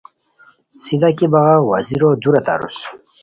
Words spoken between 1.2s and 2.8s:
باغاؤ وزیرو دورا تاروس